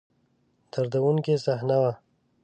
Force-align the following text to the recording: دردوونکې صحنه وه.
دردوونکې 0.71 1.35
صحنه 1.45 1.75
وه. 1.81 1.91